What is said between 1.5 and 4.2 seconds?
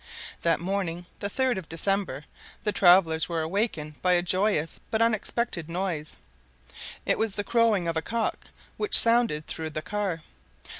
of December, the travelers were awakened by